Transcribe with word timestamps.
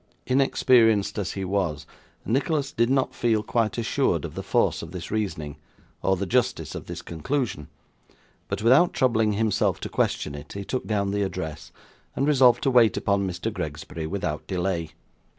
Inexperienced 0.25 1.19
as 1.19 1.33
he 1.33 1.45
was, 1.45 1.85
Nicholas 2.25 2.71
did 2.71 2.89
not 2.89 3.13
feel 3.13 3.43
quite 3.43 3.77
assured 3.77 4.25
of 4.25 4.33
the 4.33 4.41
force 4.41 4.81
of 4.81 4.89
this 4.89 5.11
reasoning, 5.11 5.57
or 6.01 6.15
the 6.17 6.25
justice 6.25 6.73
of 6.73 6.87
this 6.87 7.03
conclusion; 7.03 7.67
but 8.47 8.63
without 8.63 8.93
troubling 8.95 9.33
himself 9.33 9.79
to 9.81 9.89
question 9.89 10.33
it, 10.33 10.53
he 10.53 10.65
took 10.65 10.87
down 10.87 11.11
the 11.11 11.21
address, 11.21 11.71
and 12.15 12.25
resolved 12.27 12.63
to 12.63 12.71
wait 12.71 12.97
upon 12.97 13.27
Mr. 13.29 13.53
Gregsbury 13.53 14.07
without 14.07 14.47
delay. 14.47 14.89